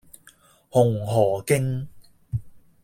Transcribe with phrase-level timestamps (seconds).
[0.71, 1.85] 紅荷徑